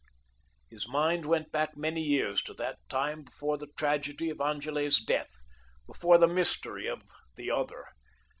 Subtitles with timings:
[0.67, 5.41] His mind went back many years to that time before the tragedy of Angele's death,
[5.85, 7.03] before the mystery of
[7.35, 7.85] the Other.